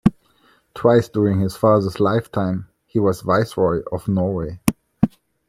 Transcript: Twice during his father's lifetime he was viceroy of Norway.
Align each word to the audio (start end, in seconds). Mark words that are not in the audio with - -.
Twice 0.73 1.09
during 1.09 1.41
his 1.41 1.55
father's 1.55 1.99
lifetime 1.99 2.67
he 2.87 2.97
was 2.97 3.21
viceroy 3.21 3.83
of 3.91 4.07
Norway. 4.07 4.59